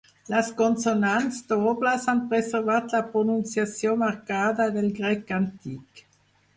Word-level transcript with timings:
Les 0.33 0.47
consonants 0.61 1.37
dobles 1.51 2.09
han 2.15 2.23
preservat 2.33 2.97
la 2.97 3.03
pronunciació 3.13 3.95
marcada 4.07 4.71
del 4.81 4.93
grec 5.01 5.35
antic. 5.43 6.09